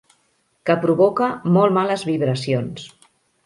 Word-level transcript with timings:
Que 0.69 0.75
provoca 0.85 1.29
molt 1.59 1.77
males 1.77 2.09
vibracions. 2.13 2.91